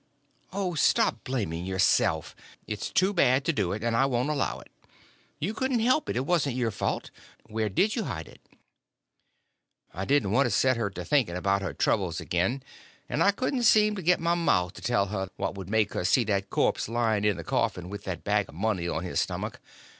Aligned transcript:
"Oh, 0.51 0.73
stop 0.73 1.23
blaming 1.23 1.63
yourself—it's 1.63 2.89
too 2.89 3.13
bad 3.13 3.45
to 3.45 3.53
do 3.53 3.71
it, 3.71 3.83
and 3.83 3.95
I 3.95 4.07
won't 4.07 4.31
allow 4.31 4.57
it—you 4.59 5.53
couldn't 5.53 5.77
help 5.81 6.09
it; 6.09 6.15
it 6.15 6.25
wasn't 6.25 6.55
your 6.55 6.71
fault. 6.71 7.11
Where 7.45 7.69
did 7.69 7.95
you 7.95 8.05
hide 8.05 8.27
it?" 8.27 8.41
I 9.93 10.05
didn't 10.05 10.31
want 10.31 10.47
to 10.47 10.49
set 10.49 10.75
her 10.75 10.89
to 10.89 11.05
thinking 11.05 11.35
about 11.35 11.61
her 11.61 11.75
troubles 11.75 12.19
again; 12.19 12.63
and 13.07 13.21
I 13.21 13.29
couldn't 13.29 13.61
seem 13.61 13.95
to 13.95 14.01
get 14.01 14.19
my 14.19 14.33
mouth 14.33 14.73
to 14.73 14.81
tell 14.81 15.05
her 15.09 15.29
what 15.35 15.53
would 15.53 15.69
make 15.69 15.93
her 15.93 16.03
see 16.03 16.23
that 16.23 16.49
corpse 16.49 16.89
laying 16.89 17.23
in 17.23 17.37
the 17.37 17.43
coffin 17.43 17.87
with 17.87 18.03
that 18.05 18.23
bag 18.23 18.49
of 18.49 18.55
money 18.55 18.87
on 18.87 19.03
his 19.03 19.19
stomach. 19.19 19.59